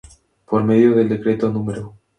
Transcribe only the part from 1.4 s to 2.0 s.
No.